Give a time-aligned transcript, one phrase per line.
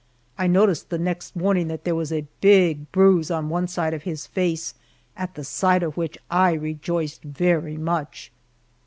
[0.35, 4.01] I noticed the next morning that there was a big bruise on one side of
[4.01, 4.73] his face,
[5.15, 8.31] at the sight of which I rejoiced very much.